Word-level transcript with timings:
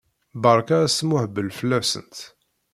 Berka 0.43 0.75
asmuhbel 0.85 1.49
fell-asent! 1.57 2.15